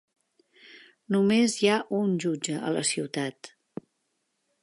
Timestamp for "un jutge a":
1.99-2.73